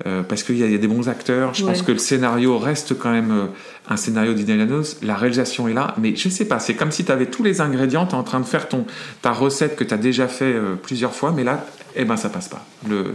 [0.07, 2.99] euh, parce qu'il y, y a des bons acteurs, je pense que le scénario reste
[2.99, 3.47] quand même euh,
[3.89, 7.05] un scénario d'Indiana Jones, la réalisation est là, mais je sais pas, c'est comme si
[7.07, 8.85] tu avais tous les ingrédients, tu es en train de faire ton,
[9.23, 11.65] ta recette que tu as déjà fait euh, plusieurs fois, mais là,
[11.97, 13.15] eh ben ça passe pas, le,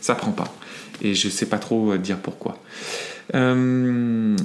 [0.00, 0.52] ça prend pas.
[1.02, 2.58] Et je sais pas trop euh, dire pourquoi.
[3.34, 4.36] Euh,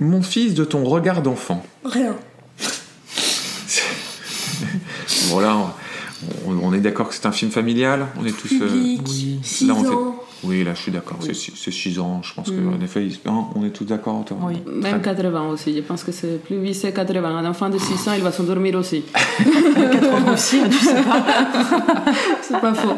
[0.00, 2.14] mon fils, de ton regard d'enfant, Rien.
[5.30, 5.74] voilà,
[6.46, 8.52] on, on est d'accord que c'est un film familial, on est tous...
[8.54, 9.02] euh, Public.
[9.08, 9.38] oui.
[9.42, 10.14] 6 Là, on fait- ans.
[10.44, 13.64] oui, là je suis d'accord, c'est 6 ans, je pense qu'en effet, il- hein, on
[13.64, 14.24] est tous d'accord.
[14.24, 14.54] toi Oui.
[14.62, 15.14] Très Même bien.
[15.14, 17.38] 80 aussi, je pense que c'est plus visé 80.
[17.38, 19.02] Un enfant de 6 ans, il va s'endormir aussi.
[19.44, 21.22] 80 aussi, hein, tu sais pas.
[22.42, 22.94] C'est pas faux.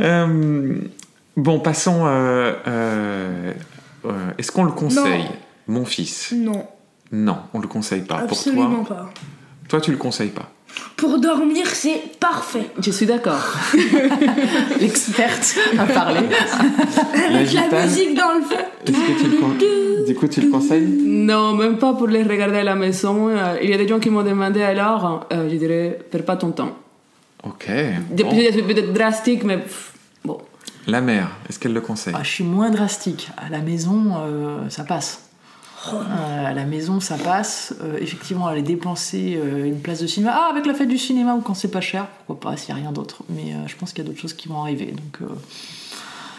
[0.00, 0.74] Euh,
[1.36, 2.02] bon, passons.
[2.06, 3.52] euh, euh,
[4.06, 5.24] euh, Est-ce qu'on le conseille,
[5.68, 6.66] mon fils Non,
[7.12, 8.18] Non, on le conseille pas.
[8.18, 9.10] absolument Pour toi, pas.
[9.68, 10.50] toi, tu le conseilles pas.
[10.96, 12.70] Pour dormir, c'est parfait.
[12.80, 13.42] Je suis d'accord.
[14.80, 16.20] L'experte a parlé.
[16.20, 17.88] Avec la gitane.
[17.88, 18.64] musique dans le fond.
[18.86, 22.22] Est-ce que tu le, con- du coup, tu le conseilles Non, même pas pour les
[22.22, 23.28] regarder à la maison.
[23.28, 26.36] Euh, Il y a des gens qui m'ont demandé alors, euh, je dirais, perds pas
[26.36, 26.76] ton temps.
[27.44, 27.66] Ok.
[28.10, 28.30] Des- bon.
[28.30, 29.92] C'est peut-être drastique, mais pff,
[30.24, 30.38] bon.
[30.86, 32.14] La mère, est-ce qu'elle le conseille?
[32.16, 33.30] Ah, je suis moins drastique.
[33.36, 35.20] À la maison, euh, ça passe.
[35.92, 37.74] Euh, à la maison, ça passe.
[37.82, 40.32] Euh, effectivement, aller dépenser euh, une place de cinéma.
[40.34, 42.80] Ah, avec la fête du cinéma ou quand c'est pas cher, pourquoi pas s'il n'y
[42.80, 43.22] a rien d'autre.
[43.30, 44.86] Mais euh, je pense qu'il y a d'autres choses qui vont arriver.
[44.92, 45.34] Donc, euh,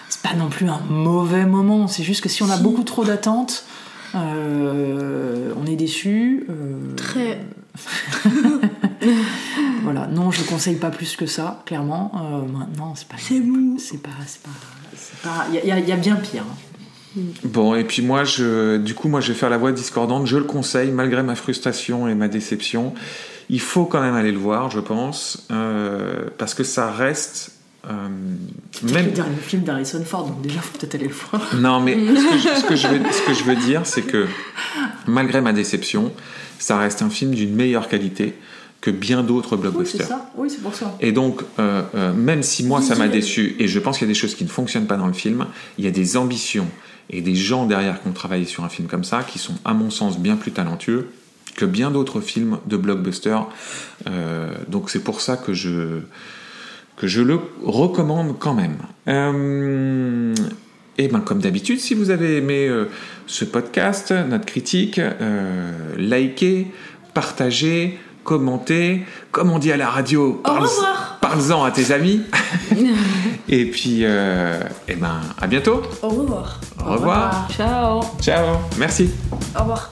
[0.09, 1.87] c'est pas non plus un mauvais moment.
[1.87, 2.63] C'est juste que si on a Si.
[2.63, 3.65] beaucoup trop d'attentes,
[4.15, 6.45] euh, on est déçu.
[6.49, 7.39] euh, Très.
[9.83, 10.07] Voilà.
[10.07, 12.11] Non, je conseille pas plus que ça, clairement.
[12.15, 13.15] Euh, maintenant, c'est pas.
[13.17, 13.77] C'est mou.
[13.79, 14.09] C'est pas.
[14.25, 14.49] C'est pas.
[14.95, 16.43] c'est pas- Il y, a- il y a bien pire.
[16.49, 17.19] hein.
[17.43, 20.25] Bon, et puis moi, je, du coup, moi, je vais faire la voix discordante.
[20.25, 22.93] Je le conseille, malgré ma frustration et ma déception.
[23.49, 27.51] Il faut quand même aller le voir, je pense, euh, parce que ça reste.
[27.87, 27.91] euh,
[28.83, 31.53] même le dernier film d'Harrison Ford, donc déjà, faut peut-être aller le voir.
[31.55, 34.01] Non, mais ce que, je, ce que je veux, ce que je veux dire, c'est
[34.03, 34.25] que
[35.05, 36.11] malgré ma déception,
[36.59, 38.35] ça reste un film d'une meilleure qualité
[38.81, 40.07] que bien d'autres Oui, c'est blockbusters.
[40.07, 40.31] ça.
[40.35, 40.95] Oui, c'est pour ça.
[40.99, 44.09] Et donc, euh, euh, même si moi ça m'a déçu, et je pense qu'il y
[44.09, 45.45] a des choses qui ne fonctionnent pas dans le film,
[45.77, 46.67] il y a des ambitions
[47.09, 49.73] et des gens derrière qui ont travaillé sur un film comme ça qui sont, à
[49.73, 51.09] mon sens, bien plus talentueux
[51.55, 53.37] que bien d'autres films de blockbuster.
[54.07, 55.99] Euh, donc c'est pour ça que je,
[56.97, 58.77] que je le recommande quand même.
[59.07, 60.33] Euh,
[60.97, 62.89] et ben comme d'habitude, si vous avez aimé euh,
[63.25, 66.67] ce podcast, notre critique, euh, likez,
[67.13, 71.17] partagez, commentez, comme on dit à la radio, Au revoir.
[71.21, 72.21] parle-en à tes amis.
[73.49, 75.81] et puis, euh, et ben à bientôt.
[76.01, 76.59] Au revoir.
[76.79, 77.47] Au revoir.
[77.55, 78.57] Ciao Ciao.
[78.77, 79.09] Merci.
[79.55, 79.91] Au revoir.